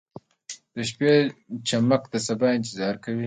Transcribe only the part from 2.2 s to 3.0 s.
سبا انتظار